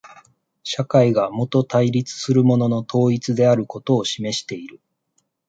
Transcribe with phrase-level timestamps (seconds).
[0.63, 4.81] 社会がもと対立するものの統一であることを示している。